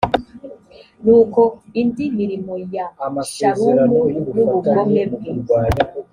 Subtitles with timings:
[1.03, 1.41] nuko
[1.81, 2.85] indi mirimo ya
[3.33, 3.99] shalumu
[4.33, 5.31] n ubugome bwe